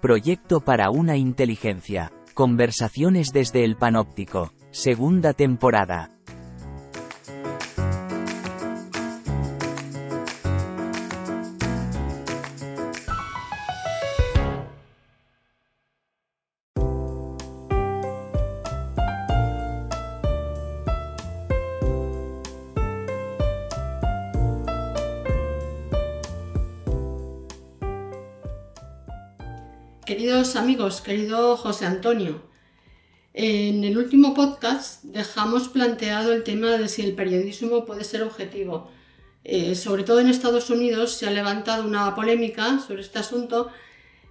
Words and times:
Proyecto 0.00 0.60
para 0.60 0.88
una 0.88 1.18
inteligencia. 1.18 2.10
Conversaciones 2.32 3.32
desde 3.34 3.64
el 3.64 3.76
panóptico. 3.76 4.50
Segunda 4.70 5.34
temporada. 5.34 6.19
Queridos 30.10 30.56
amigos, 30.56 31.02
querido 31.02 31.56
José 31.56 31.86
Antonio, 31.86 32.42
en 33.32 33.84
el 33.84 33.96
último 33.96 34.34
podcast 34.34 35.04
dejamos 35.04 35.68
planteado 35.68 36.32
el 36.32 36.42
tema 36.42 36.70
de 36.70 36.88
si 36.88 37.02
el 37.02 37.14
periodismo 37.14 37.86
puede 37.86 38.02
ser 38.02 38.24
objetivo. 38.24 38.90
Eh, 39.44 39.76
sobre 39.76 40.02
todo 40.02 40.18
en 40.18 40.26
Estados 40.26 40.68
Unidos 40.68 41.12
se 41.12 41.28
ha 41.28 41.30
levantado 41.30 41.86
una 41.86 42.12
polémica 42.16 42.80
sobre 42.80 43.02
este 43.02 43.20
asunto, 43.20 43.70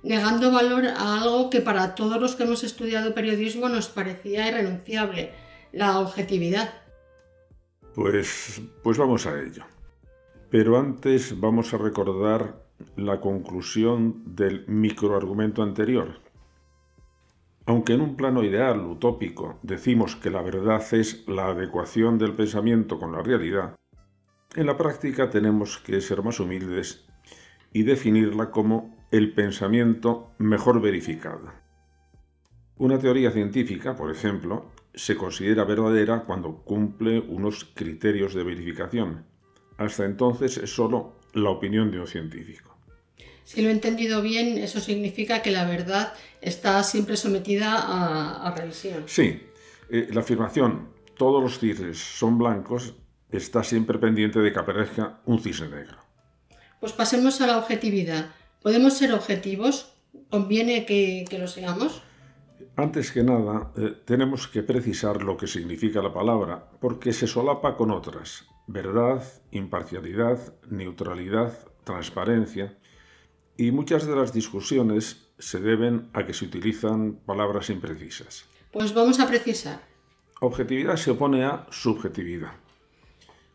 negando 0.04 0.52
valor 0.52 0.86
a 0.86 1.22
algo 1.22 1.50
que 1.50 1.62
para 1.62 1.96
todos 1.96 2.20
los 2.20 2.36
que 2.36 2.44
hemos 2.44 2.66
estudiado 2.66 3.16
periodismo 3.16 3.70
nos 3.70 3.88
parecía 3.88 4.50
irrenunciable, 4.50 5.32
la 5.72 6.00
objetividad. 6.00 6.74
Pues, 7.96 8.62
pues 8.84 8.98
vamos 8.98 9.26
a 9.28 9.42
ello. 9.42 9.64
Pero 10.50 10.78
antes 10.78 11.40
vamos 11.40 11.74
a 11.74 11.78
recordar 11.78 12.69
la 12.96 13.20
conclusión 13.20 14.24
del 14.26 14.66
microargumento 14.68 15.64
anterior. 15.64 16.20
Aunque 17.66 17.94
en 17.94 18.02
un 18.02 18.16
plano 18.16 18.44
ideal, 18.44 18.80
utópico, 18.86 19.60
decimos 19.62 20.16
que 20.16 20.32
la 20.32 20.42
verdad 20.42 20.82
es 20.94 21.28
la 21.28 21.48
adecuación 21.48 22.18
del 22.18 22.34
pensamiento 22.34 23.00
con 23.00 23.12
la 23.12 23.22
realidad, 23.22 23.76
en 24.56 24.66
la 24.66 24.78
práctica 24.78 25.30
tenemos 25.30 25.78
que 25.78 26.02
ser 26.02 26.24
más 26.24 26.40
humildes 26.40 27.06
y 27.72 27.84
definirla 27.84 28.50
como 28.50 28.98
el 29.12 29.34
pensamiento 29.34 30.32
mejor 30.40 30.82
verificado. 30.82 31.52
Una 32.78 32.98
teoría 32.98 33.30
científica, 33.30 33.96
por 33.96 34.10
ejemplo, 34.10 34.72
se 34.96 35.16
considera 35.16 35.66
verdadera 35.66 36.24
cuando 36.24 36.64
cumple 36.64 37.20
unos 37.20 37.66
criterios 37.76 38.34
de 38.34 38.44
verificación. 38.44 39.26
Hasta 39.78 40.06
entonces 40.06 40.58
es 40.58 40.74
sólo 40.74 41.19
la 41.34 41.50
opinión 41.50 41.92
de 41.92 42.00
un 42.00 42.08
científico. 42.08 42.78
Si 43.44 43.62
lo 43.62 43.70
he 43.70 43.72
entendido 43.72 44.22
bien, 44.22 44.58
eso 44.58 44.80
significa 44.80 45.42
que 45.42 45.52
la 45.52 45.66
verdad 45.66 46.14
está 46.42 46.84
siempre 46.84 47.18
sometida 47.18 48.46
a, 48.48 48.54
revisión. 48.56 49.04
Sí, 49.08 49.42
eh, 49.90 50.08
la 50.12 50.22
afirmación 50.22 50.90
todos 51.20 51.44
los 51.44 51.60
cisnes 51.60 51.98
son 51.98 52.38
blancos 52.38 52.96
está 53.30 53.64
siempre 53.64 54.00
pendiente 54.00 54.40
de 54.40 54.54
que 54.54 54.60
aparezca 54.60 55.20
un 55.26 55.40
cisne 55.40 55.68
negro. 55.68 55.98
Pues 56.80 56.94
pasemos 56.94 57.42
a 57.42 57.48
la 57.48 57.58
objetividad. 57.58 58.32
¿Podemos 58.62 58.94
ser 58.94 59.14
objetivos? 59.14 59.94
¿Conviene 60.30 60.86
que, 60.86 61.26
lo 61.38 61.48
seamos? 61.48 62.02
Antes 62.78 63.12
que 63.12 63.22
nada, 63.22 63.74
eh, 63.78 63.96
tenemos 64.06 64.48
que 64.48 64.64
precisar 64.64 65.22
lo 65.22 65.36
que 65.36 65.48
significa 65.48 66.02
la 66.02 66.14
palabra, 66.14 66.70
porque 66.80 67.12
se 67.12 67.28
solapa 67.28 67.76
con 67.76 67.92
otras. 67.92 68.46
Verdad, 68.72 69.24
imparcialidad, 69.50 70.54
neutralidad, 70.70 71.58
transparencia 71.84 72.78
y 73.58 73.72
muchas 73.72 74.06
de 74.06 74.16
las 74.16 74.32
discusiones 74.32 75.32
se 75.40 75.60
deben 75.60 76.12
a 76.14 76.24
que 76.24 76.36
se 76.36 76.46
utilizan 76.46 77.16
palabras 77.26 77.72
imprecisas. 77.72 78.46
Pues 78.72 78.94
vamos 78.94 79.20
a 79.20 79.28
precisar. 79.28 79.82
Objetividad 80.40 80.98
se 80.98 81.10
opone 81.10 81.46
a 81.46 81.66
subjetividad. 81.72 82.52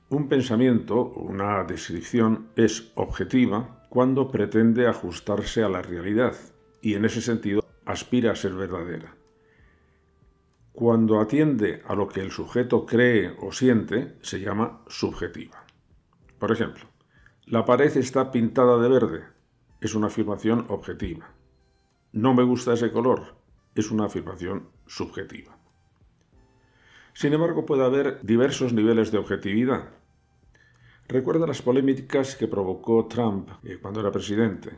Un 0.09 0.29
pensamiento 0.29 1.05
una 1.05 1.63
descripción 1.63 2.49
es 2.57 2.91
objetiva 2.97 3.87
cuando 3.91 4.33
pretende 4.33 4.89
ajustarse 4.89 5.63
a 5.63 5.69
la 5.69 5.81
realidad 5.81 6.35
y 6.83 6.95
en 6.95 7.05
ese 7.05 7.21
sentido 7.21 7.65
aspira 7.85 8.33
a 8.33 8.37
ser 8.37 8.55
verdadera. 8.55 9.15
Cuando 10.75 11.21
atiende 11.21 11.83
a 11.87 11.95
lo 11.95 12.09
que 12.09 12.21
el 12.21 12.33
sujeto 12.33 12.85
cree 12.85 13.33
o 13.41 13.53
siente, 13.53 14.19
se 14.23 14.41
llama 14.41 14.83
subjetiva. 14.89 15.65
Por 16.41 16.51
ejemplo, 16.51 16.85
la 17.47 17.65
pared 17.65 17.97
está 17.97 18.33
pintada 18.33 18.83
de 18.83 18.89
verde, 18.89 19.25
es 19.81 19.95
una 19.95 20.09
afirmación 20.09 20.67
objetiva. 20.69 21.33
No 22.11 22.35
me 22.35 22.43
gusta 22.43 22.73
ese 22.73 22.91
color 22.91 23.37
es 23.77 23.93
una 23.93 24.07
afirmación 24.07 24.69
subjetiva. 24.87 25.57
Sin 27.13 27.33
embargo, 27.33 27.65
puede 27.65 27.85
haber 27.85 28.21
diversos 28.23 28.73
niveles 28.73 29.13
de 29.13 29.19
objetividad. 29.19 29.91
Recuerda 31.07 31.47
las 31.47 31.63
polémicas 31.63 32.35
que 32.35 32.49
provocó 32.49 33.07
Trump 33.07 33.49
eh, 33.63 33.79
cuando 33.81 34.01
era 34.01 34.11
presidente. 34.11 34.71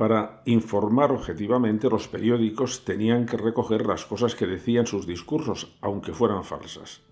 Para 0.00 0.40
informar 0.46 1.12
objetivamente, 1.12 1.90
los 1.90 2.08
periódicos 2.08 2.86
tenían 2.86 3.26
que 3.26 3.36
recoger 3.36 3.84
las 3.84 4.06
cosas 4.06 4.34
que 4.34 4.46
decían 4.46 4.86
sus 4.86 5.06
discursos, 5.06 5.76
aunque 5.82 6.14
fueran 6.14 6.42
falsas. 6.42 7.02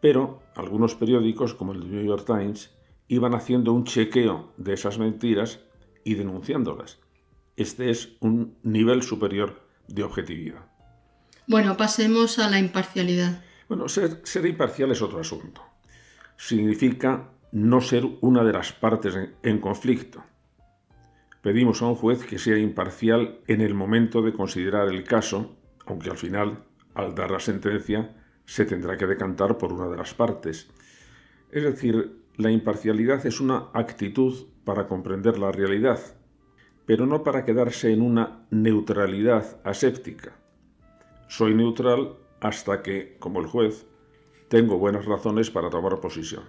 Pero 0.00 0.42
algunos 0.56 0.96
periódicos, 0.96 1.54
como 1.54 1.70
el 1.70 1.88
New 1.88 2.04
York 2.04 2.26
Times, 2.26 2.74
iban 3.06 3.36
haciendo 3.36 3.72
un 3.72 3.84
chequeo 3.84 4.52
de 4.56 4.72
esas 4.72 4.98
mentiras 4.98 5.60
y 6.02 6.14
denunciándolas. 6.14 6.98
Este 7.54 7.88
es 7.90 8.16
un 8.18 8.58
nivel 8.64 9.04
superior 9.04 9.62
de 9.86 10.02
objetividad. 10.02 10.66
Bueno, 11.46 11.76
pasemos 11.76 12.40
a 12.40 12.50
la 12.50 12.58
imparcialidad. 12.58 13.44
Bueno, 13.68 13.88
ser, 13.88 14.22
ser 14.24 14.44
imparcial 14.46 14.90
es 14.90 15.02
otro 15.02 15.20
asunto. 15.20 15.62
Significa 16.36 17.30
no 17.52 17.80
ser 17.80 18.04
una 18.22 18.42
de 18.42 18.54
las 18.54 18.72
partes 18.72 19.14
en, 19.14 19.36
en 19.44 19.60
conflicto. 19.60 20.24
Pedimos 21.42 21.82
a 21.82 21.86
un 21.86 21.96
juez 21.96 22.24
que 22.24 22.38
sea 22.38 22.56
imparcial 22.56 23.40
en 23.48 23.60
el 23.60 23.74
momento 23.74 24.22
de 24.22 24.32
considerar 24.32 24.88
el 24.88 25.02
caso, 25.02 25.56
aunque 25.86 26.08
al 26.08 26.16
final, 26.16 26.64
al 26.94 27.16
dar 27.16 27.32
la 27.32 27.40
sentencia, 27.40 28.16
se 28.44 28.64
tendrá 28.64 28.96
que 28.96 29.08
decantar 29.08 29.58
por 29.58 29.72
una 29.72 29.88
de 29.88 29.96
las 29.96 30.14
partes. 30.14 30.70
Es 31.50 31.64
decir, 31.64 32.22
la 32.36 32.52
imparcialidad 32.52 33.26
es 33.26 33.40
una 33.40 33.70
actitud 33.74 34.46
para 34.64 34.86
comprender 34.86 35.36
la 35.36 35.50
realidad, 35.50 35.98
pero 36.86 37.06
no 37.06 37.24
para 37.24 37.44
quedarse 37.44 37.92
en 37.92 38.02
una 38.02 38.46
neutralidad 38.50 39.60
aséptica. 39.64 40.36
Soy 41.26 41.54
neutral 41.54 42.18
hasta 42.40 42.82
que, 42.82 43.16
como 43.18 43.40
el 43.40 43.46
juez, 43.46 43.86
tengo 44.48 44.78
buenas 44.78 45.06
razones 45.06 45.50
para 45.50 45.70
tomar 45.70 46.00
posición. 46.00 46.44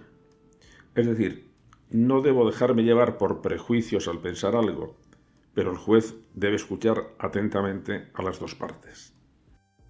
Es 0.94 1.06
decir, 1.06 1.53
no 1.94 2.22
debo 2.22 2.44
dejarme 2.44 2.82
llevar 2.82 3.18
por 3.18 3.40
prejuicios 3.40 4.08
al 4.08 4.18
pensar 4.20 4.56
algo, 4.56 4.96
pero 5.54 5.70
el 5.70 5.76
juez 5.76 6.16
debe 6.34 6.56
escuchar 6.56 7.14
atentamente 7.20 8.08
a 8.14 8.22
las 8.24 8.40
dos 8.40 8.56
partes. 8.56 9.14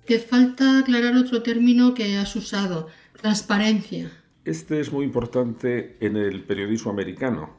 Te 0.05 0.19
falta 0.19 0.81
aclarar 0.81 1.17
otro 1.17 1.43
término 1.43 1.95
que 1.95 2.19
has 2.19 2.37
usado, 2.37 2.89
transparencia. 3.19 4.13
Este 4.45 4.81
es 4.81 4.93
muy 4.93 5.07
importante 5.07 5.97
en 5.99 6.19
el 6.19 6.45
periodismo 6.45 6.91
americano, 6.91 7.57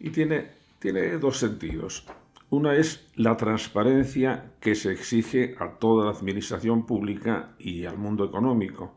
y 0.00 0.08
tiene, 0.08 0.52
tiene 0.78 1.18
dos 1.18 1.36
sentidos. 1.36 2.06
Una 2.48 2.76
es 2.76 3.06
la 3.16 3.36
transparencia 3.36 4.54
que 4.60 4.76
se 4.76 4.92
exige 4.92 5.56
a 5.58 5.78
toda 5.78 6.06
la 6.06 6.12
administración 6.12 6.86
pública 6.86 7.54
y 7.58 7.84
al 7.84 7.98
mundo 7.98 8.24
económico, 8.24 8.94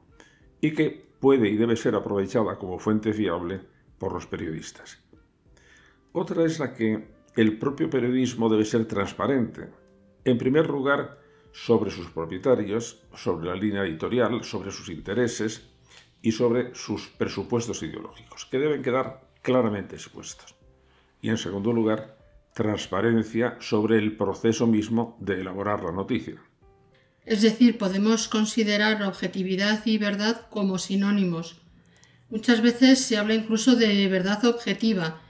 y 0.61 0.71
que 0.71 1.11
puede 1.19 1.49
y 1.49 1.57
debe 1.57 1.75
ser 1.75 1.93
aprovechada 1.95 2.57
como 2.57 2.79
fuente 2.79 3.11
fiable 3.11 3.75
por 3.97 4.13
los 4.13 4.27
periodistas. 4.27 5.03
Otra 6.11 6.45
es 6.45 6.59
la 6.59 6.73
que 6.73 7.07
el 7.35 7.59
propio 7.59 7.89
periodismo 7.89 8.49
debe 8.49 8.65
ser 8.65 8.85
transparente. 8.85 9.69
En 10.25 10.37
primer 10.37 10.67
lugar, 10.69 11.19
sobre 11.51 11.91
sus 11.91 12.09
propietarios, 12.09 13.03
sobre 13.15 13.47
la 13.47 13.55
línea 13.55 13.83
editorial, 13.83 14.43
sobre 14.43 14.71
sus 14.71 14.89
intereses 14.89 15.69
y 16.21 16.31
sobre 16.31 16.73
sus 16.75 17.07
presupuestos 17.07 17.83
ideológicos, 17.83 18.45
que 18.45 18.59
deben 18.59 18.81
quedar 18.81 19.29
claramente 19.41 19.95
expuestos 19.95 20.55
y, 21.21 21.29
en 21.29 21.37
segundo 21.37 21.71
lugar, 21.71 22.17
transparencia 22.53 23.57
sobre 23.59 23.97
el 23.97 24.17
proceso 24.17 24.67
mismo 24.67 25.17
de 25.19 25.41
elaborar 25.41 25.83
la 25.83 25.91
noticia. 25.91 26.41
Es 27.25 27.41
decir, 27.41 27.77
podemos 27.77 28.27
considerar 28.27 29.03
objetividad 29.03 29.85
y 29.85 29.97
verdad 29.97 30.47
como 30.49 30.77
sinónimos. 30.77 31.61
Muchas 32.29 32.61
veces 32.61 32.99
se 32.99 33.17
habla 33.17 33.33
incluso 33.33 33.75
de 33.75 34.07
verdad 34.07 34.43
objetiva 34.45 35.21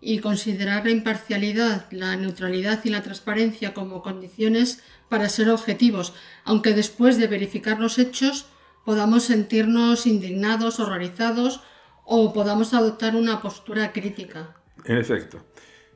y 0.00 0.18
considerar 0.18 0.84
la 0.84 0.90
imparcialidad, 0.90 1.86
la 1.92 2.16
neutralidad 2.16 2.80
y 2.84 2.90
la 2.90 3.02
transparencia 3.02 3.74
como 3.74 4.02
condiciones 4.02 4.82
para 5.08 5.28
ser 5.28 5.50
objetivos, 5.50 6.14
aunque 6.44 6.72
después 6.74 7.18
de 7.18 7.28
verificar 7.28 7.78
los 7.78 7.98
hechos 7.98 8.46
podamos 8.84 9.24
sentirnos 9.24 10.06
indignados, 10.06 10.80
horrorizados 10.80 11.60
o 12.04 12.32
podamos 12.32 12.74
adoptar 12.74 13.14
una 13.14 13.40
postura 13.40 13.92
crítica. 13.92 14.56
En 14.84 14.96
efecto, 14.96 15.44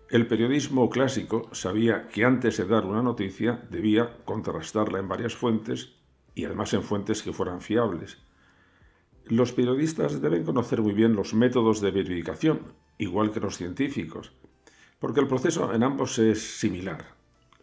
El 0.08 0.28
periodismo 0.28 0.88
clásico 0.88 1.48
sabía 1.52 2.06
que 2.06 2.24
antes 2.24 2.58
de 2.58 2.64
dar 2.66 2.84
una 2.84 3.02
noticia 3.02 3.66
debía 3.70 4.18
contrastarla 4.24 5.00
en 5.00 5.08
varias 5.08 5.34
fuentes 5.34 5.94
y 6.36 6.44
además 6.44 6.72
en 6.74 6.84
fuentes 6.84 7.22
que 7.22 7.32
fueran 7.32 7.60
fiables. 7.60 8.18
Los 9.28 9.52
periodistas 9.52 10.20
deben 10.22 10.44
conocer 10.44 10.82
muy 10.82 10.92
bien 10.92 11.16
los 11.16 11.34
métodos 11.34 11.80
de 11.80 11.90
verificación, 11.90 12.60
igual 12.96 13.32
que 13.32 13.40
los 13.40 13.56
científicos, 13.56 14.32
porque 15.00 15.20
el 15.20 15.26
proceso 15.26 15.74
en 15.74 15.82
ambos 15.82 16.18
es 16.20 16.40
similar. 16.40 17.04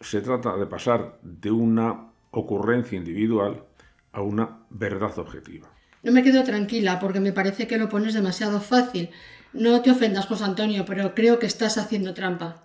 Se 0.00 0.20
trata 0.20 0.56
de 0.58 0.66
pasar 0.66 1.18
de 1.22 1.50
una 1.50 2.10
ocurrencia 2.32 2.98
individual 2.98 3.64
a 4.12 4.20
una 4.20 4.58
verdad 4.68 5.18
objetiva. 5.18 5.68
No 6.02 6.12
me 6.12 6.22
quedo 6.22 6.44
tranquila 6.44 7.00
porque 7.00 7.20
me 7.20 7.32
parece 7.32 7.66
que 7.66 7.78
lo 7.78 7.88
pones 7.88 8.12
demasiado 8.12 8.60
fácil. 8.60 9.08
No 9.54 9.80
te 9.80 9.90
ofendas, 9.90 10.26
José 10.26 10.44
Antonio, 10.44 10.84
pero 10.86 11.14
creo 11.14 11.38
que 11.38 11.46
estás 11.46 11.78
haciendo 11.78 12.12
trampa. 12.12 12.62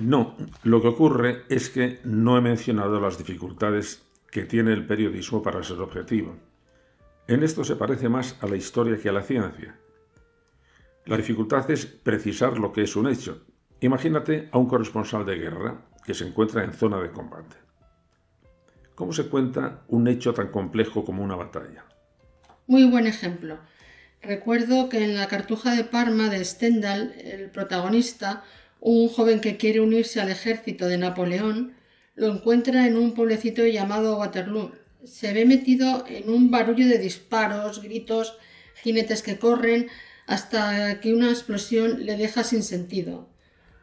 No, 0.00 0.36
lo 0.62 0.80
que 0.80 0.88
ocurre 0.88 1.42
es 1.50 1.68
que 1.68 2.00
no 2.04 2.38
he 2.38 2.40
mencionado 2.40 3.00
las 3.00 3.18
dificultades 3.18 4.02
que 4.30 4.44
tiene 4.44 4.72
el 4.72 4.86
periodismo 4.86 5.42
para 5.42 5.62
ser 5.62 5.80
objetivo. 5.80 6.36
En 7.30 7.44
esto 7.44 7.62
se 7.62 7.76
parece 7.76 8.08
más 8.08 8.34
a 8.40 8.48
la 8.48 8.56
historia 8.56 8.98
que 8.98 9.08
a 9.08 9.12
la 9.12 9.22
ciencia. 9.22 9.78
La 11.06 11.16
dificultad 11.16 11.70
es 11.70 11.86
precisar 11.86 12.58
lo 12.58 12.72
que 12.72 12.82
es 12.82 12.96
un 12.96 13.06
hecho. 13.06 13.46
Imagínate 13.78 14.48
a 14.50 14.58
un 14.58 14.66
corresponsal 14.66 15.24
de 15.24 15.36
guerra 15.36 15.86
que 16.04 16.12
se 16.12 16.26
encuentra 16.26 16.64
en 16.64 16.74
zona 16.74 17.00
de 17.00 17.12
combate. 17.12 17.54
¿Cómo 18.96 19.12
se 19.12 19.28
cuenta 19.28 19.84
un 19.86 20.08
hecho 20.08 20.34
tan 20.34 20.48
complejo 20.48 21.04
como 21.04 21.22
una 21.22 21.36
batalla? 21.36 21.84
Muy 22.66 22.82
buen 22.90 23.06
ejemplo. 23.06 23.60
Recuerdo 24.20 24.88
que 24.88 25.04
en 25.04 25.14
la 25.14 25.28
Cartuja 25.28 25.76
de 25.76 25.84
Parma 25.84 26.30
de 26.30 26.44
Stendhal, 26.44 27.14
el 27.16 27.48
protagonista, 27.52 28.42
un 28.80 29.08
joven 29.08 29.40
que 29.40 29.56
quiere 29.56 29.78
unirse 29.78 30.20
al 30.20 30.30
ejército 30.30 30.88
de 30.88 30.98
Napoleón, 30.98 31.74
lo 32.16 32.26
encuentra 32.26 32.88
en 32.88 32.96
un 32.96 33.14
pueblecito 33.14 33.64
llamado 33.64 34.18
Waterloo. 34.18 34.79
Se 35.04 35.32
ve 35.32 35.44
metido 35.46 36.04
en 36.06 36.28
un 36.28 36.50
barullo 36.50 36.86
de 36.86 36.98
disparos, 36.98 37.82
gritos, 37.82 38.36
jinetes 38.82 39.22
que 39.22 39.38
corren, 39.38 39.88
hasta 40.26 41.00
que 41.00 41.14
una 41.14 41.30
explosión 41.30 42.04
le 42.04 42.16
deja 42.16 42.44
sin 42.44 42.62
sentido. 42.62 43.28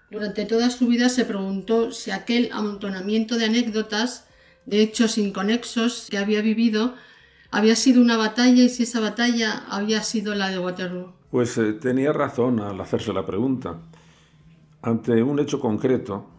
Durante 0.10 0.46
toda 0.46 0.70
su 0.70 0.88
vida 0.88 1.10
se 1.10 1.26
preguntó 1.26 1.92
si 1.92 2.12
aquel 2.12 2.50
amontonamiento 2.54 3.38
de 3.38 3.46
anécdotas, 3.46 4.28
de 4.66 4.82
hechos 4.82 5.18
inconexos 5.18 6.08
que 6.10 6.18
había 6.18 6.42
vivido, 6.42 6.96
había 7.52 7.76
sido 7.76 8.02
una 8.02 8.18
batalla 8.18 8.64
y 8.64 8.70
si 8.70 8.84
esa 8.84 9.00
batalla 9.00 9.66
había 9.70 10.04
sido 10.04 10.36
la 10.36 10.50
de 10.50 10.60
Waterloo. 10.60 11.14
Pues 11.32 11.58
eh, 11.58 11.74
tenía 11.74 12.14
razón 12.14 12.60
al 12.60 12.80
hacerse 12.80 13.12
la 13.12 13.26
pregunta. 13.26 13.80
Ante 14.82 15.22
un 15.24 15.40
hecho 15.40 15.60
concreto, 15.60 16.30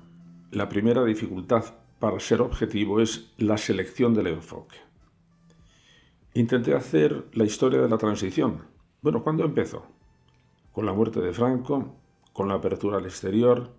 la 0.51 0.69
primera 0.69 1.05
dificultad 1.05 1.65
para 1.99 2.21
ser 2.21 2.41
objetivo 2.41 3.01
es 3.01 3.33
la 3.39 3.59
selección 3.59 4.15
del 4.15 4.29
enfoque. 4.29 4.77
Intenté 6.35 6.75
hacer 6.75 7.27
la 7.33 7.45
historia 7.45 7.81
de 7.81 7.89
la 7.89 7.99
transición. 7.99 8.63
Bueno, 9.03 9.23
¿cuándo 9.23 9.45
empezó? 9.45 9.87
Con 10.73 10.87
la 10.87 10.93
muerte 10.93 11.21
de 11.21 11.33
Franco, 11.33 11.97
con 12.33 12.49
la 12.49 12.55
apertura 12.55 12.99
al 12.99 13.07
exterior, 13.07 13.71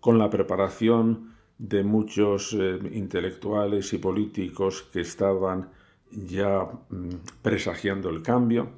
con 0.00 0.18
la 0.18 0.30
preparación 0.30 1.34
de 1.58 1.82
muchos 1.82 2.52
eh, 2.52 2.78
intelectuales 2.92 3.92
y 3.92 3.98
políticos 3.98 4.82
que 4.92 5.00
estaban 5.00 5.70
ya 6.10 6.68
mm, 6.88 7.08
presagiando 7.42 8.08
el 8.10 8.22
cambio. 8.22 8.70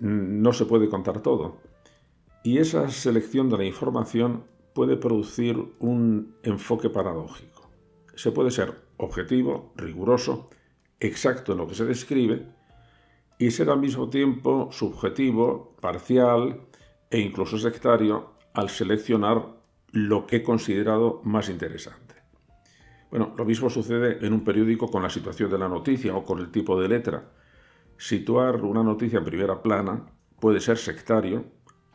No 0.00 0.52
se 0.52 0.64
puede 0.64 0.88
contar 0.88 1.20
todo. 1.20 1.56
Y 2.44 2.58
esa 2.58 2.88
selección 2.88 3.48
de 3.48 3.58
la 3.58 3.64
información 3.64 4.44
puede 4.74 4.96
producir 4.96 5.56
un 5.80 6.36
enfoque 6.44 6.88
paradójico. 6.88 7.61
Se 8.14 8.32
puede 8.32 8.50
ser 8.50 8.74
objetivo, 8.96 9.72
riguroso, 9.76 10.48
exacto 11.00 11.52
en 11.52 11.58
lo 11.58 11.66
que 11.66 11.74
se 11.74 11.84
describe, 11.84 12.46
y 13.38 13.50
ser 13.50 13.70
al 13.70 13.80
mismo 13.80 14.08
tiempo 14.08 14.68
subjetivo, 14.70 15.76
parcial 15.80 16.60
e 17.10 17.18
incluso 17.18 17.58
sectario 17.58 18.34
al 18.54 18.70
seleccionar 18.70 19.46
lo 19.90 20.26
que 20.26 20.36
he 20.36 20.42
considerado 20.42 21.20
más 21.24 21.48
interesante. 21.48 22.14
Bueno, 23.10 23.34
lo 23.36 23.44
mismo 23.44 23.68
sucede 23.68 24.24
en 24.24 24.32
un 24.32 24.42
periódico 24.44 24.90
con 24.90 25.02
la 25.02 25.10
situación 25.10 25.50
de 25.50 25.58
la 25.58 25.68
noticia 25.68 26.14
o 26.14 26.24
con 26.24 26.38
el 26.38 26.50
tipo 26.50 26.80
de 26.80 26.88
letra. 26.88 27.30
Situar 27.98 28.62
una 28.62 28.82
noticia 28.82 29.18
en 29.18 29.24
primera 29.24 29.60
plana 29.60 30.06
puede 30.40 30.60
ser 30.60 30.78
sectario, 30.78 31.44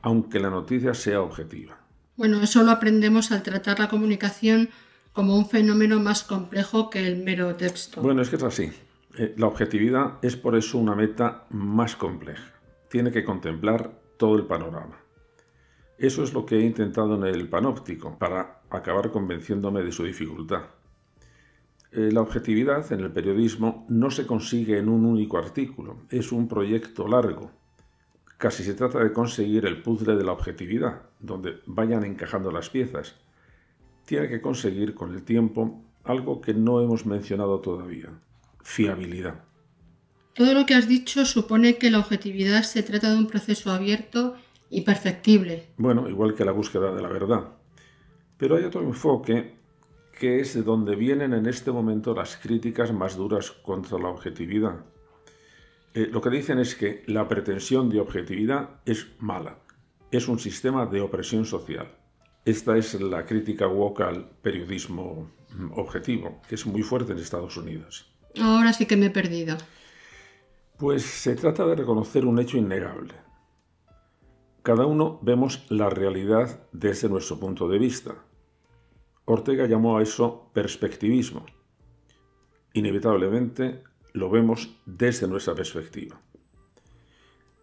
aunque 0.02 0.40
la 0.40 0.52
noticia 0.52 0.94
sea 0.94 1.22
objetiva. 1.22 1.80
Bueno, 2.18 2.42
eso 2.42 2.62
lo 2.64 2.72
aprendemos 2.72 3.31
al 3.31 3.42
tratar 3.42 3.80
la 3.80 3.90
comunicación 3.90 4.69
como 5.18 5.36
un 5.36 5.48
fenómeno 5.48 6.00
más 6.00 6.24
complejo 6.24 6.92
que 6.92 7.08
el 7.08 7.24
mero 7.24 7.56
texto. 7.56 8.04
Bueno, 8.04 8.22
es 8.22 8.30
que 8.30 8.36
es 8.36 8.44
así. 8.44 8.72
Eh, 9.18 9.34
la 9.36 9.48
objetividad 9.48 10.19
es 10.22 10.36
por 10.38 10.56
eso 10.56 10.78
una 10.78 10.94
meta 10.94 11.48
más 11.50 11.96
compleja. 11.96 12.54
Tiene 12.88 13.12
que 13.12 13.25
contemplar 13.25 14.00
todo 14.18 14.36
el 14.36 14.46
panorama. 14.46 15.00
Eso 15.98 16.22
es 16.22 16.34
lo 16.34 16.46
que 16.46 16.58
he 16.58 16.62
intentado 16.62 17.16
en 17.16 17.24
el 17.24 17.50
panóptico, 17.50 18.16
para 18.19 18.62
acabar 18.69 19.10
convenciéndome 19.10 19.81
de 19.81 19.92
su 19.92 20.04
dificultad. 20.04 20.66
Eh, 21.92 22.12
la 22.12 22.22
objetividad 22.22 22.92
en 22.94 23.00
el 23.00 23.12
periodismo 23.12 23.88
no 23.90 24.12
se 24.12 24.28
consigue 24.28 24.78
en 24.78 24.88
un 24.88 25.04
único 25.04 25.40
artículo, 25.40 25.98
es 26.12 26.31
un 26.31 26.48
proyecto 26.48 27.08
largo. 27.08 27.50
Casi 28.38 28.64
se 28.64 28.75
trata 28.75 29.04
de 29.04 29.12
conseguir 29.14 29.66
el 29.66 29.81
puzzle 29.81 30.16
de 30.16 30.24
la 30.24 30.34
objetividad, 30.34 31.02
donde 31.19 31.56
vayan 31.66 32.04
encajando 32.04 32.52
las 32.52 32.69
piezas. 32.69 33.16
Tiene 34.07 34.30
que 34.30 34.39
conseguir 34.39 34.94
con 34.94 35.13
el 35.13 35.24
tiempo 35.24 35.83
algo 36.06 36.39
que 36.39 36.54
no 36.54 36.81
hemos 36.81 37.06
mencionado 37.06 37.59
todavía, 37.59 38.09
fiabilidad. 38.63 39.44
Todo 40.33 40.54
lo 40.54 40.65
que 40.65 40.75
has 40.75 40.88
dicho 40.88 41.25
supone 41.25 41.77
que 41.77 41.92
la 41.92 42.00
objetividad 42.00 42.63
se 42.63 42.83
trata 42.83 43.12
de 43.12 43.18
un 43.18 43.27
proceso 43.27 43.69
abierto 43.69 44.36
y 44.69 44.81
perfectible. 44.81 45.68
Bueno, 45.75 46.07
igual 46.07 46.36
que 46.36 46.45
la 46.45 46.54
búsqueda 46.54 46.95
de 46.95 47.01
la 47.01 47.09
verdad. 47.09 47.50
Pero 48.38 48.56
hay 48.56 48.63
otro 48.63 48.81
enfoque 48.81 49.57
que 50.18 50.39
es 50.39 50.54
de 50.54 50.63
donde 50.63 50.95
vienen 50.95 51.33
en 51.33 51.45
este 51.45 51.74
momento 51.74 52.15
las 52.15 52.38
críticas 52.38 52.94
más 52.94 53.18
duras 53.18 53.51
contra 53.51 54.00
la 54.00 54.07
objetividad. 54.07 54.86
Eh, 55.94 56.07
lo 56.09 56.21
que 56.21 56.30
dicen 56.30 56.59
es 56.59 56.75
que 56.75 57.04
la 57.07 57.27
pretensión 57.27 57.89
de 57.89 58.00
objetividad 58.00 58.80
es 58.86 59.07
mala, 59.19 59.59
es 60.12 60.30
un 60.30 60.39
sistema 60.39 60.86
de 60.86 61.01
opresión 61.01 61.44
social. 61.44 61.92
Esta 62.47 62.77
es 62.77 62.94
la 63.01 63.25
crítica 63.25 63.68
woke 63.68 63.99
al 64.04 64.30
periodismo 64.42 65.30
mm, 65.54 65.77
objetivo, 65.77 66.42
que 66.47 66.56
es 66.56 66.66
muy 66.66 66.81
fuerte 66.81 67.11
en 67.11 67.19
Estados 67.19 67.57
Unidos. 67.57 68.09
Ahora 68.39 68.71
sí 68.71 68.85
que 68.85 68.95
me 68.95 69.07
he 69.07 69.09
perdido. 69.09 69.57
Pues 70.77 71.04
se 71.04 71.35
trata 71.35 71.66
de 71.66 71.75
reconocer 71.75 72.25
un 72.25 72.39
hecho 72.39 72.57
innegable. 72.57 73.16
Cada 74.63 74.85
uno 74.85 75.19
vemos 75.21 75.66
la 75.68 75.89
realidad 75.89 76.63
desde 76.71 77.09
nuestro 77.09 77.37
punto 77.37 77.68
de 77.68 77.80
vista, 77.80 78.16
Ortega 79.25 79.68
llamó 79.68 79.97
a 79.97 80.04
eso 80.04 80.49
perspectivismo. 80.54 81.45
Inevitablemente 82.71 83.83
lo 84.13 84.30
vemos 84.30 84.80
desde 84.85 85.27
nuestra 85.27 85.54
perspectiva. 85.54 86.21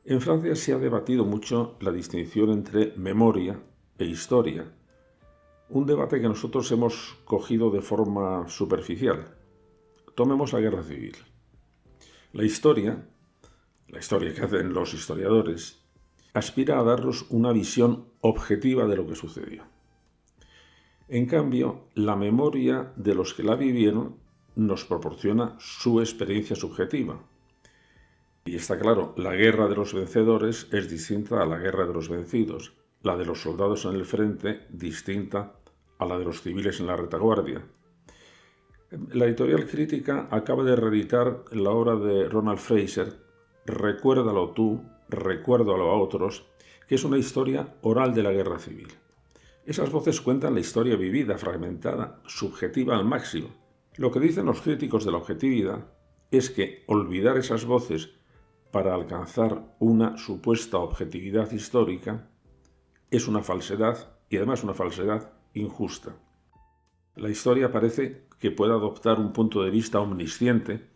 En 0.04 0.20
Francia 0.20 0.54
se 0.54 0.74
ha 0.74 0.78
debatido 0.78 1.24
mucho 1.24 1.78
la 1.80 1.90
distinción 1.90 2.50
entre 2.50 2.92
memoria 2.98 3.58
e 3.98 4.04
historia, 4.04 4.72
un 5.68 5.86
debate 5.86 6.20
que 6.20 6.28
nosotros 6.28 6.70
hemos 6.72 7.16
cogido 7.24 7.70
de 7.70 7.80
forma 7.80 8.48
superficial. 8.48 9.36
Tomemos 10.14 10.52
la 10.52 10.60
guerra 10.60 10.82
civil. 10.82 11.16
La 12.32 12.44
historia, 12.44 13.08
la 13.88 13.98
historia 13.98 14.34
que 14.34 14.42
hacen 14.42 14.72
los 14.72 14.94
historiadores, 14.94 15.80
aspira 16.32 16.78
a 16.78 16.84
darnos 16.84 17.26
una 17.30 17.52
visión 17.52 18.06
objetiva 18.20 18.86
de 18.86 18.96
lo 18.96 19.06
que 19.06 19.14
sucedió. 19.14 19.64
En 21.08 21.26
cambio, 21.26 21.88
la 21.94 22.16
memoria 22.16 22.92
de 22.96 23.14
los 23.14 23.34
que 23.34 23.42
la 23.42 23.54
vivieron 23.54 24.16
nos 24.56 24.84
proporciona 24.84 25.56
su 25.58 26.00
experiencia 26.00 26.56
subjetiva. 26.56 27.20
Y 28.44 28.56
está 28.56 28.78
claro, 28.78 29.14
la 29.16 29.34
guerra 29.34 29.68
de 29.68 29.76
los 29.76 29.94
vencedores 29.94 30.68
es 30.72 30.90
distinta 30.90 31.42
a 31.42 31.46
la 31.46 31.58
guerra 31.58 31.86
de 31.86 31.94
los 31.94 32.08
vencidos, 32.08 32.74
la 33.04 33.16
de 33.16 33.26
los 33.26 33.42
soldados 33.42 33.84
en 33.84 33.94
el 33.94 34.04
frente 34.04 34.66
distinta 34.70 35.52
a 35.98 36.06
la 36.06 36.18
de 36.18 36.24
los 36.24 36.42
civiles 36.42 36.80
en 36.80 36.86
la 36.86 36.96
retaguardia. 36.96 37.64
La 39.12 39.26
editorial 39.26 39.66
crítica 39.66 40.26
acaba 40.30 40.64
de 40.64 40.74
reeditar 40.74 41.44
la 41.52 41.70
obra 41.70 41.96
de 41.96 42.28
Ronald 42.28 42.58
Fraser, 42.58 43.22
Recuérdalo 43.66 44.50
tú, 44.50 44.82
recuérdalo 45.08 45.90
a 45.90 45.98
otros, 45.98 46.46
que 46.86 46.96
es 46.96 47.04
una 47.04 47.16
historia 47.16 47.76
oral 47.80 48.14
de 48.14 48.22
la 48.22 48.32
guerra 48.32 48.58
civil. 48.58 48.88
Esas 49.64 49.90
voces 49.90 50.20
cuentan 50.20 50.52
la 50.52 50.60
historia 50.60 50.96
vivida, 50.96 51.38
fragmentada, 51.38 52.20
subjetiva 52.26 52.94
al 52.94 53.06
máximo. 53.06 53.48
Lo 53.96 54.10
que 54.10 54.20
dicen 54.20 54.46
los 54.46 54.60
críticos 54.60 55.06
de 55.06 55.12
la 55.12 55.16
objetividad 55.18 55.86
es 56.30 56.50
que 56.50 56.84
olvidar 56.86 57.38
esas 57.38 57.64
voces 57.64 58.10
para 58.70 58.94
alcanzar 58.94 59.76
una 59.78 60.18
supuesta 60.18 60.78
objetividad 60.78 61.50
histórica 61.52 62.28
es 63.16 63.28
una 63.28 63.42
falsedad 63.42 64.16
y 64.28 64.36
además 64.36 64.64
una 64.64 64.74
falsedad 64.74 65.32
injusta. 65.54 66.16
La 67.16 67.30
historia 67.30 67.70
parece 67.70 68.26
que 68.38 68.50
puede 68.50 68.72
adoptar 68.72 69.20
un 69.20 69.32
punto 69.32 69.62
de 69.62 69.70
vista 69.70 70.00
omnisciente, 70.00 70.88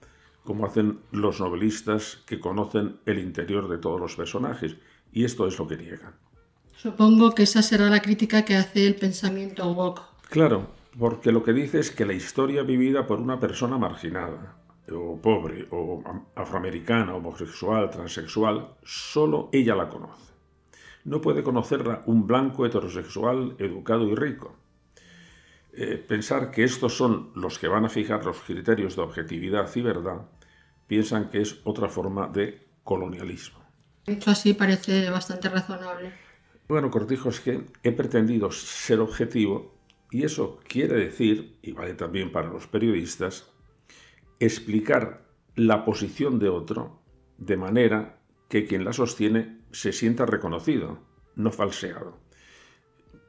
como 0.44 0.66
hacen 0.66 1.00
los 1.12 1.40
novelistas 1.40 2.22
que 2.26 2.40
conocen 2.40 3.00
el 3.06 3.18
interior 3.18 3.68
de 3.68 3.78
todos 3.78 4.00
los 4.00 4.16
personajes, 4.16 4.76
y 5.12 5.24
esto 5.24 5.46
es 5.46 5.58
lo 5.58 5.68
que 5.68 5.76
niegan. 5.76 6.14
Supongo 6.76 7.34
que 7.34 7.44
esa 7.44 7.62
será 7.62 7.88
la 7.88 8.02
crítica 8.02 8.44
que 8.44 8.56
hace 8.56 8.86
el 8.86 8.96
pensamiento 8.96 9.70
woke. 9.72 10.02
Claro, 10.28 10.68
porque 10.98 11.32
lo 11.32 11.42
que 11.42 11.52
dice 11.52 11.78
es 11.78 11.90
que 11.90 12.06
la 12.06 12.12
historia 12.14 12.62
vivida 12.62 13.06
por 13.06 13.20
una 13.20 13.38
persona 13.38 13.78
marginada, 13.78 14.56
o 14.90 15.20
pobre, 15.20 15.68
o 15.70 16.02
afroamericana, 16.34 17.14
homosexual, 17.14 17.90
transexual, 17.90 18.74
solo 18.84 19.48
ella 19.52 19.74
la 19.74 19.88
conoce. 19.88 20.32
No 21.08 21.22
puede 21.22 21.42
conocerla 21.42 22.02
un 22.04 22.26
blanco 22.26 22.66
heterosexual, 22.66 23.56
educado 23.58 24.06
y 24.06 24.14
rico. 24.14 24.54
Eh, 25.72 25.96
pensar 25.96 26.50
que 26.50 26.64
estos 26.64 26.94
son 26.98 27.30
los 27.34 27.58
que 27.58 27.66
van 27.66 27.86
a 27.86 27.88
fijar 27.88 28.26
los 28.26 28.40
criterios 28.40 28.94
de 28.94 29.00
objetividad 29.00 29.74
y 29.74 29.80
verdad, 29.80 30.28
piensan 30.86 31.30
que 31.30 31.40
es 31.40 31.62
otra 31.64 31.88
forma 31.88 32.28
de 32.28 32.68
colonialismo. 32.84 33.58
Dicho 34.06 34.30
así 34.30 34.52
parece 34.52 35.08
bastante 35.08 35.48
razonable. 35.48 36.12
Bueno, 36.68 36.90
Cortijo, 36.90 37.30
es 37.30 37.40
que 37.40 37.64
he 37.82 37.92
pretendido 37.92 38.50
ser 38.50 39.00
objetivo 39.00 39.78
y 40.10 40.24
eso 40.24 40.60
quiere 40.68 40.96
decir, 40.96 41.56
y 41.62 41.72
vale 41.72 41.94
también 41.94 42.30
para 42.32 42.48
los 42.48 42.66
periodistas, 42.66 43.50
explicar 44.40 45.24
la 45.56 45.86
posición 45.86 46.38
de 46.38 46.50
otro 46.50 47.00
de 47.38 47.56
manera 47.56 48.20
que 48.50 48.66
quien 48.66 48.84
la 48.84 48.92
sostiene 48.92 49.57
se 49.72 49.92
sienta 49.92 50.26
reconocido, 50.26 50.98
no 51.34 51.50
falseado. 51.52 52.18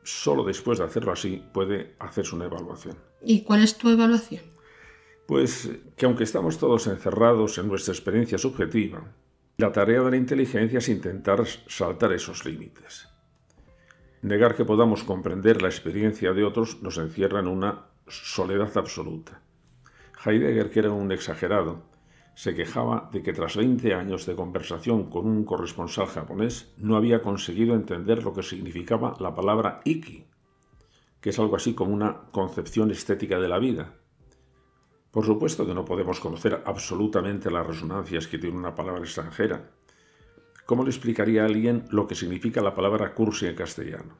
Solo 0.03 0.43
después 0.43 0.79
de 0.79 0.85
hacerlo 0.85 1.11
así 1.11 1.43
puede 1.53 1.95
hacerse 1.99 2.35
una 2.35 2.45
evaluación. 2.45 2.97
¿Y 3.21 3.43
cuál 3.43 3.63
es 3.63 3.77
tu 3.77 3.89
evaluación? 3.89 4.43
Pues 5.27 5.69
que 5.95 6.05
aunque 6.05 6.23
estamos 6.23 6.57
todos 6.57 6.87
encerrados 6.87 7.57
en 7.57 7.67
nuestra 7.67 7.93
experiencia 7.93 8.37
subjetiva, 8.37 9.13
la 9.57 9.71
tarea 9.71 10.01
de 10.01 10.11
la 10.11 10.17
inteligencia 10.17 10.79
es 10.79 10.89
intentar 10.89 11.45
saltar 11.67 12.13
esos 12.13 12.45
límites. 12.45 13.09
Negar 14.21 14.55
que 14.55 14.65
podamos 14.65 15.03
comprender 15.03 15.61
la 15.61 15.67
experiencia 15.67 16.33
de 16.33 16.43
otros 16.43 16.81
nos 16.81 16.97
encierra 16.97 17.39
en 17.41 17.47
una 17.47 17.87
soledad 18.07 18.71
absoluta. 18.77 19.41
Heidegger, 20.25 20.71
que 20.71 20.79
era 20.79 20.91
un 20.91 21.11
exagerado, 21.11 21.88
se 22.39 22.55
quejaba 22.55 23.09
de 23.11 23.21
que 23.21 23.33
tras 23.33 23.57
20 23.57 23.93
años 23.93 24.25
de 24.25 24.33
conversación 24.33 25.09
con 25.09 25.27
un 25.27 25.43
corresponsal 25.43 26.07
japonés 26.07 26.73
no 26.77 26.95
había 26.95 27.21
conseguido 27.21 27.75
entender 27.75 28.23
lo 28.23 28.33
que 28.33 28.43
significaba 28.43 29.17
la 29.19 29.35
palabra 29.35 29.81
iki, 29.83 30.25
que 31.19 31.31
es 31.31 31.39
algo 31.39 31.57
así 31.57 31.73
como 31.73 31.93
una 31.93 32.21
concepción 32.31 32.91
estética 32.91 33.39
de 33.39 33.49
la 33.49 33.59
vida. 33.59 33.93
Por 35.11 35.25
supuesto 35.25 35.65
que 35.67 35.73
no 35.73 35.83
podemos 35.83 36.21
conocer 36.21 36.63
absolutamente 36.65 37.51
las 37.51 37.67
resonancias 37.67 38.25
que 38.27 38.37
tiene 38.37 38.57
una 38.57 38.73
palabra 38.73 39.01
extranjera, 39.01 39.71
¿Cómo 40.65 40.83
le 40.83 40.91
explicaría 40.91 41.41
a 41.41 41.45
alguien 41.45 41.87
lo 41.89 42.07
que 42.07 42.15
significa 42.15 42.61
la 42.61 42.75
palabra 42.75 43.15
cursi 43.15 43.47
en 43.47 43.55
castellano? 43.55 44.19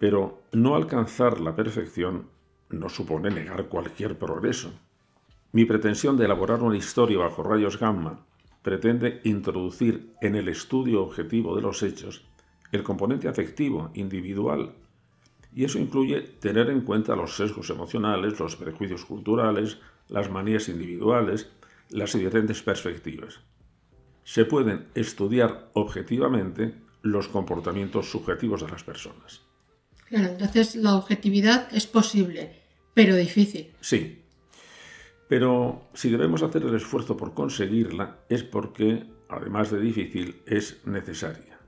Pero 0.00 0.42
no 0.50 0.74
alcanzar 0.74 1.40
la 1.40 1.54
perfección 1.54 2.30
no 2.70 2.88
supone 2.88 3.30
negar 3.30 3.68
cualquier 3.68 4.18
progreso. 4.18 4.72
Mi 5.54 5.64
pretensión 5.64 6.18
de 6.18 6.26
elaborar 6.26 6.62
una 6.62 6.76
historia 6.76 7.16
bajo 7.16 7.42
rayos 7.42 7.78
gamma 7.78 8.26
pretende 8.62 9.22
introducir 9.24 10.12
en 10.20 10.34
el 10.34 10.48
estudio 10.48 11.02
objetivo 11.02 11.56
de 11.56 11.62
los 11.62 11.82
hechos 11.82 12.26
el 12.72 12.82
componente 12.82 13.28
afectivo, 13.28 13.90
individual, 13.94 14.74
y 15.54 15.64
eso 15.64 15.78
incluye 15.78 16.20
tener 16.20 16.68
en 16.68 16.82
cuenta 16.82 17.16
los 17.16 17.36
sesgos 17.36 17.70
emocionales, 17.70 18.38
los 18.38 18.56
prejuicios 18.56 19.06
culturales, 19.06 19.78
las 20.08 20.28
manías 20.28 20.68
individuales, 20.68 21.48
las 21.88 22.12
diferentes 22.12 22.60
perspectivas 22.60 23.38
se 24.24 24.46
pueden 24.46 24.86
estudiar 24.94 25.70
objetivamente 25.74 26.74
los 27.02 27.28
comportamientos 27.28 28.10
subjetivos 28.10 28.62
de 28.62 28.68
las 28.68 28.82
personas. 28.82 29.42
Claro, 30.08 30.28
entonces 30.28 30.74
la 30.76 30.96
objetividad 30.96 31.68
es 31.72 31.86
posible, 31.86 32.62
pero 32.94 33.14
difícil. 33.14 33.70
Sí, 33.80 34.23
pero 35.28 35.82
si 35.94 36.10
debemos 36.10 36.42
hacer 36.42 36.62
el 36.62 36.74
esfuerzo 36.74 37.16
por 37.16 37.34
conseguirla 37.34 38.18
es 38.28 38.42
porque, 38.42 39.04
además 39.28 39.70
de 39.70 39.80
difícil, 39.80 40.42
es 40.46 40.86
necesaria. 40.86 41.58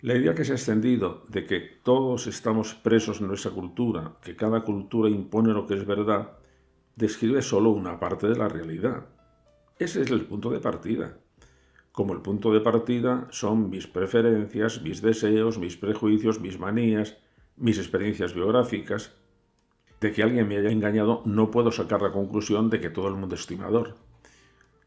La 0.00 0.14
idea 0.14 0.34
que 0.34 0.44
se 0.44 0.52
ha 0.52 0.56
extendido 0.56 1.24
de 1.28 1.44
que 1.44 1.60
todos 1.60 2.26
estamos 2.28 2.74
presos 2.74 3.20
en 3.20 3.26
nuestra 3.26 3.50
cultura, 3.50 4.16
que 4.22 4.36
cada 4.36 4.62
cultura 4.62 5.08
impone 5.08 5.52
lo 5.52 5.66
que 5.66 5.74
es 5.74 5.84
verdad, 5.84 6.38
describe 6.94 7.42
solo 7.42 7.70
una 7.70 7.98
parte 7.98 8.28
de 8.28 8.36
la 8.36 8.48
realidad. 8.48 9.06
Ese 9.78 10.02
es 10.02 10.10
el 10.10 10.24
punto 10.24 10.50
de 10.50 10.60
partida 10.60 11.18
como 11.98 12.12
el 12.12 12.20
punto 12.20 12.52
de 12.52 12.60
partida 12.60 13.26
son 13.32 13.70
mis 13.70 13.88
preferencias, 13.88 14.80
mis 14.82 15.02
deseos, 15.02 15.58
mis 15.58 15.76
prejuicios, 15.76 16.40
mis 16.40 16.56
manías, 16.56 17.16
mis 17.56 17.76
experiencias 17.76 18.34
biográficas. 18.34 19.16
De 20.00 20.12
que 20.12 20.22
alguien 20.22 20.46
me 20.46 20.56
haya 20.56 20.70
engañado 20.70 21.22
no 21.24 21.50
puedo 21.50 21.72
sacar 21.72 22.02
la 22.02 22.12
conclusión 22.12 22.70
de 22.70 22.80
que 22.80 22.90
todo 22.90 23.08
el 23.08 23.14
mundo 23.14 23.34
es 23.34 23.42
estimador. 23.42 23.96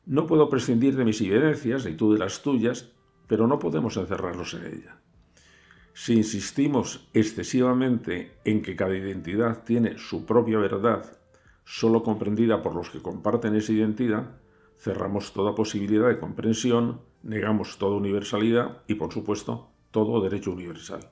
No 0.06 0.26
puedo 0.26 0.50
prescindir 0.50 0.96
de 0.96 1.06
mis 1.06 1.22
evidencias 1.22 1.86
y 1.86 1.94
tú 1.94 2.14
de 2.14 2.20
las 2.20 2.42
tuyas, 2.42 2.92
pero 3.28 3.48
no 3.48 3.60
podemos 3.60 3.98
encerrarlos 3.98 4.54
en 4.56 4.66
ella. 4.66 4.98
Si 5.94 6.14
insistimos 6.14 7.08
excesivamente 7.14 8.32
en 8.46 8.62
que 8.62 8.76
cada 8.76 8.96
identidad 8.96 9.64
tiene 9.64 9.98
su 9.98 10.26
propia 10.26 10.58
verdad, 10.58 11.18
solo 11.66 12.02
comprendida 12.04 12.62
por 12.62 12.74
los 12.76 12.90
que 12.90 13.02
comparten 13.02 13.56
esa 13.56 13.74
identidad, 13.74 14.38
cerramos 14.78 15.34
toda 15.34 15.54
posibilidad 15.54 16.08
de 16.08 16.20
comprensión, 16.20 17.02
negamos 17.24 17.78
toda 17.78 17.98
universalidad 17.98 18.82
y, 18.88 18.96
por 18.96 19.14
supuesto, 19.14 19.70
todo 19.92 20.22
derecho 20.22 20.52
universal. 20.52 21.12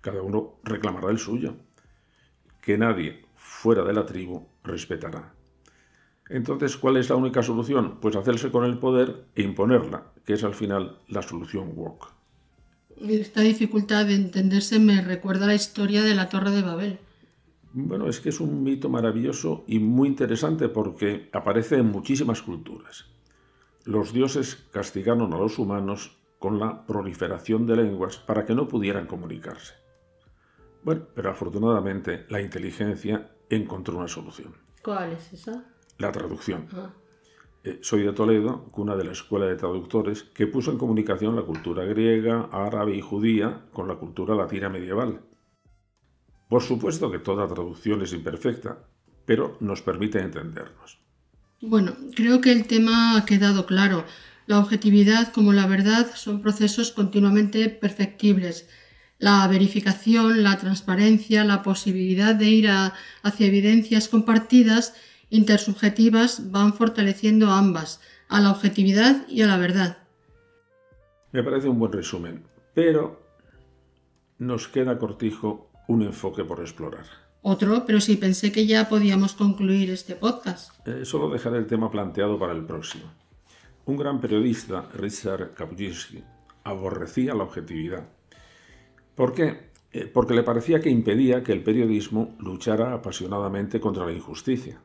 Cada 0.00 0.22
uno 0.22 0.60
reclamará 0.64 1.10
el 1.10 1.18
suyo, 1.18 1.56
que 2.62 2.78
nadie 2.78 3.26
fuera 3.40 3.82
de 3.82 3.94
la 3.94 4.06
tribu 4.06 4.46
respetará. 4.62 5.34
Entonces, 6.28 6.76
¿cuál 6.76 6.98
es 6.98 7.08
la 7.08 7.16
única 7.16 7.42
solución? 7.42 7.98
Pues 8.00 8.14
hacerse 8.14 8.50
con 8.50 8.64
el 8.64 8.78
poder 8.78 9.24
e 9.34 9.42
imponerla, 9.42 10.12
que 10.24 10.34
es 10.34 10.44
al 10.44 10.54
final 10.54 10.98
la 11.08 11.22
solución 11.22 11.72
woke. 11.74 12.06
Esta 13.00 13.40
dificultad 13.40 14.06
de 14.06 14.14
entenderse 14.14 14.78
me 14.78 15.00
recuerda 15.00 15.46
a 15.46 15.48
la 15.48 15.54
historia 15.54 16.02
de 16.02 16.14
la 16.14 16.28
Torre 16.28 16.50
de 16.50 16.62
Babel. 16.62 16.98
Bueno, 17.72 18.08
es 18.08 18.20
que 18.20 18.28
es 18.28 18.40
un 18.40 18.62
mito 18.62 18.88
maravilloso 18.88 19.64
y 19.66 19.78
muy 19.78 20.08
interesante 20.08 20.68
porque 20.68 21.30
aparece 21.32 21.76
en 21.78 21.86
muchísimas 21.86 22.42
culturas. 22.42 23.06
Los 23.84 24.12
dioses 24.12 24.54
castigaron 24.70 25.32
a 25.32 25.38
los 25.38 25.58
humanos 25.58 26.18
con 26.38 26.58
la 26.58 26.86
proliferación 26.86 27.66
de 27.66 27.76
lenguas 27.76 28.18
para 28.18 28.44
que 28.44 28.54
no 28.54 28.68
pudieran 28.68 29.06
comunicarse. 29.06 29.79
Bueno, 30.82 31.06
pero 31.14 31.30
afortunadamente 31.30 32.26
la 32.28 32.40
inteligencia 32.40 33.30
encontró 33.48 33.98
una 33.98 34.08
solución. 34.08 34.54
¿Cuál 34.82 35.12
es 35.12 35.32
esa? 35.32 35.64
La 35.98 36.10
traducción. 36.10 36.66
Ah. 36.72 36.92
Eh, 37.62 37.78
soy 37.82 38.02
de 38.04 38.12
Toledo, 38.12 38.70
cuna 38.70 38.96
de 38.96 39.04
la 39.04 39.12
Escuela 39.12 39.46
de 39.46 39.56
Traductores, 39.56 40.22
que 40.22 40.46
puso 40.46 40.70
en 40.70 40.78
comunicación 40.78 41.36
la 41.36 41.42
cultura 41.42 41.84
griega, 41.84 42.48
árabe 42.50 42.96
y 42.96 43.02
judía 43.02 43.66
con 43.72 43.86
la 43.86 43.96
cultura 43.96 44.34
latina 44.34 44.70
medieval 44.70 45.20
por 46.50 46.64
supuesto 46.64 47.12
que 47.12 47.20
toda 47.20 47.46
traducción 47.46 48.02
es 48.02 48.12
imperfecta, 48.12 48.84
pero 49.24 49.56
nos 49.60 49.82
permite 49.82 50.18
entendernos. 50.18 50.98
Bueno, 51.62 51.94
creo 52.16 52.40
que 52.40 52.50
el 52.50 52.66
tema 52.66 53.16
ha 53.16 53.24
quedado 53.24 53.66
claro. 53.66 54.04
La 54.48 54.58
objetividad 54.58 55.32
como 55.32 55.52
la 55.52 55.68
verdad 55.68 56.10
son 56.16 56.42
procesos 56.42 56.90
continuamente 56.90 57.68
perfectibles. 57.68 58.68
La 59.20 59.46
verificación, 59.46 60.42
la 60.42 60.58
transparencia, 60.58 61.44
la 61.44 61.62
posibilidad 61.62 62.34
de 62.34 62.46
ir 62.46 62.68
hacia 62.68 63.46
evidencias 63.46 64.08
compartidas, 64.08 64.94
intersubjetivas, 65.28 66.50
van 66.50 66.72
fortaleciendo 66.72 67.50
ambas, 67.50 68.00
a 68.28 68.40
la 68.40 68.50
objetividad 68.50 69.28
y 69.28 69.42
a 69.42 69.46
la 69.46 69.58
verdad. 69.58 69.98
Me 71.32 71.42
parece 71.42 71.68
un 71.68 71.78
buen 71.78 71.92
resumen, 71.92 72.44
pero 72.74 73.22
nos 74.38 74.68
queda 74.68 74.98
cortijo 74.98 75.70
un 75.86 76.02
enfoque 76.02 76.42
por 76.42 76.60
explorar. 76.60 77.04
Otro, 77.42 77.84
pero 77.86 78.00
sí 78.00 78.16
pensé 78.16 78.50
que 78.52 78.66
ya 78.66 78.88
podíamos 78.88 79.34
concluir 79.34 79.90
este 79.90 80.14
podcast. 80.14 80.72
Eh, 80.88 81.04
solo 81.04 81.28
dejaré 81.30 81.58
el 81.58 81.66
tema 81.66 81.90
planteado 81.90 82.38
para 82.38 82.52
el 82.52 82.64
próximo. 82.64 83.04
Un 83.84 83.96
gran 83.96 84.20
periodista, 84.20 84.88
Richard 84.94 85.52
Kapuscinski, 85.54 86.24
aborrecía 86.64 87.34
la 87.34 87.44
objetividad. 87.44 88.08
¿Por 89.14 89.34
qué? 89.34 89.70
Eh, 89.92 90.06
porque 90.06 90.34
le 90.34 90.42
parecía 90.42 90.80
que 90.80 90.90
impedía 90.90 91.42
que 91.42 91.52
el 91.52 91.62
periodismo 91.62 92.36
luchara 92.38 92.92
apasionadamente 92.94 93.80
contra 93.80 94.06
la 94.06 94.12
injusticia. 94.12 94.80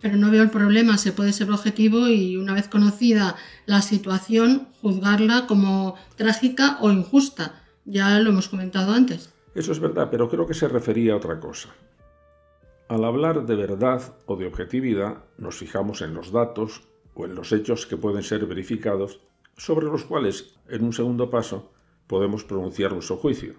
Pero 0.00 0.16
no 0.16 0.30
veo 0.30 0.42
el 0.42 0.50
problema, 0.50 0.96
se 0.96 1.12
puede 1.12 1.32
ser 1.32 1.50
objetivo 1.50 2.08
y 2.08 2.36
una 2.36 2.54
vez 2.54 2.68
conocida 2.68 3.36
la 3.66 3.82
situación, 3.82 4.68
juzgarla 4.80 5.46
como 5.46 5.96
trágica 6.16 6.78
o 6.80 6.90
injusta. 6.90 7.62
Ya 7.84 8.18
lo 8.20 8.30
hemos 8.30 8.48
comentado 8.48 8.92
antes. 8.92 9.32
Eso 9.54 9.72
es 9.72 9.80
verdad, 9.80 10.08
pero 10.10 10.28
creo 10.28 10.46
que 10.46 10.54
se 10.54 10.68
refería 10.68 11.14
a 11.14 11.16
otra 11.16 11.40
cosa. 11.40 11.70
Al 12.88 13.04
hablar 13.04 13.44
de 13.44 13.56
verdad 13.56 14.14
o 14.26 14.36
de 14.36 14.46
objetividad, 14.46 15.24
nos 15.36 15.56
fijamos 15.56 16.00
en 16.00 16.14
los 16.14 16.30
datos 16.30 16.82
o 17.14 17.24
en 17.24 17.34
los 17.34 17.52
hechos 17.52 17.86
que 17.86 17.96
pueden 17.96 18.22
ser 18.22 18.46
verificados, 18.46 19.20
sobre 19.56 19.86
los 19.86 20.04
cuales, 20.04 20.54
en 20.68 20.84
un 20.84 20.92
segundo 20.92 21.28
paso, 21.28 21.72
podemos 22.06 22.44
pronunciar 22.44 22.92
nuestro 22.92 23.16
juicio. 23.16 23.54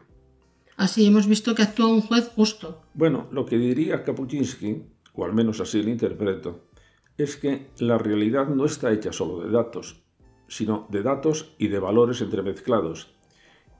Así 0.79 1.05
hemos 1.05 1.27
visto 1.27 1.55
que 1.55 1.63
actúa 1.63 1.87
un 1.87 1.99
juez 1.99 2.29
justo. 2.29 2.83
Bueno, 2.93 3.27
lo 3.33 3.45
que 3.45 3.57
diría 3.57 4.01
Kapuscinski, 4.05 4.81
o 5.11 5.25
al 5.25 5.33
menos 5.33 5.59
así 5.59 5.83
lo 5.83 5.89
interpreto, 5.89 6.69
es 7.17 7.35
que 7.35 7.71
la 7.79 7.97
realidad 7.97 8.47
no 8.47 8.63
está 8.63 8.93
hecha 8.93 9.11
solo 9.11 9.43
de 9.43 9.51
datos, 9.51 10.01
sino 10.47 10.87
de 10.89 11.03
datos 11.03 11.53
y 11.57 11.67
de 11.67 11.79
valores 11.79 12.21
entremezclados, 12.21 13.13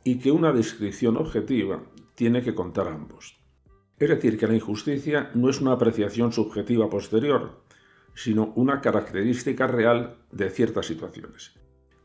y 0.03 0.19
que 0.19 0.33
una 0.33 0.51
descripción 0.51 1.15
objetiva 1.15 1.85
tiene 2.15 2.41
que 2.41 2.53
contar 2.53 2.89
ambos. 2.89 3.39
Es 3.97 4.09
decir, 4.09 4.37
que 4.37 4.47
la 4.47 4.55
injusticia 4.55 5.31
no 5.35 5.49
es 5.49 5.61
una 5.61 5.71
apreciación 5.71 6.33
subjetiva 6.33 6.89
posterior, 6.89 7.63
sino 8.13 8.51
una 8.57 8.81
característica 8.81 9.67
real 9.67 10.17
de 10.33 10.49
ciertas 10.49 10.87
situaciones. 10.87 11.53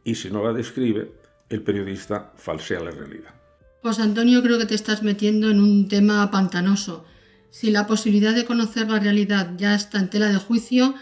Y 0.04 0.14
si 0.14 0.30
no 0.30 0.44
la 0.44 0.52
describe, 0.52 1.14
el 1.48 1.64
periodista 1.64 2.32
falsea 2.36 2.78
la 2.78 2.92
realidad. 2.92 3.43
José 3.84 4.00
Antonio, 4.00 4.42
creo 4.42 4.56
que 4.58 4.64
te 4.64 4.74
estás 4.74 5.02
metiendo 5.02 5.50
en 5.50 5.60
un 5.60 5.88
tema 5.88 6.30
pantanoso. 6.30 7.04
Si 7.50 7.70
la 7.70 7.86
posibilidad 7.86 8.34
de 8.34 8.46
conocer 8.46 8.88
la 8.88 8.98
realidad 8.98 9.50
ya 9.58 9.74
está 9.74 9.98
en 9.98 10.08
tela 10.08 10.28
de 10.28 10.38
juicio, 10.38 10.94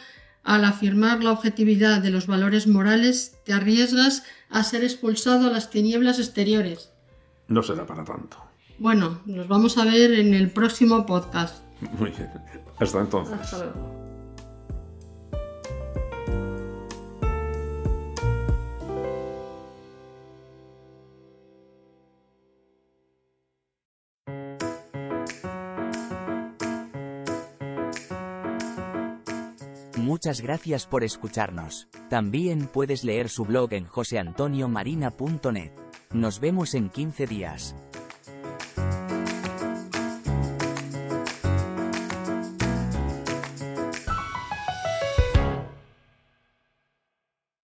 al 0.42 0.64
afirmar 0.64 1.22
la 1.22 1.30
objetividad 1.30 2.00
de 2.00 2.10
los 2.10 2.26
valores 2.26 2.66
morales, 2.66 3.36
te 3.44 3.52
arriesgas 3.52 4.24
a 4.50 4.64
ser 4.64 4.82
expulsado 4.82 5.46
a 5.46 5.52
las 5.52 5.70
tinieblas 5.70 6.18
exteriores. 6.18 6.90
No 7.46 7.62
será 7.62 7.86
para 7.86 8.02
tanto. 8.02 8.38
Bueno, 8.80 9.20
nos 9.26 9.46
vamos 9.46 9.78
a 9.78 9.84
ver 9.84 10.14
en 10.14 10.34
el 10.34 10.50
próximo 10.50 11.06
podcast. 11.06 11.62
Muy 12.00 12.10
bien. 12.10 12.30
Hasta 12.80 12.98
entonces. 12.98 13.38
Hasta 13.40 13.58
luego. 13.58 14.01
Muchas 30.12 30.42
gracias 30.42 30.86
por 30.86 31.04
escucharnos. 31.04 31.88
También 32.10 32.66
puedes 32.66 33.02
leer 33.02 33.30
su 33.30 33.46
blog 33.46 33.72
en 33.72 33.86
joseantoniomarina.net. 33.86 35.72
Nos 36.12 36.38
vemos 36.38 36.74
en 36.74 36.90
15 36.90 37.26
días. 37.26 37.74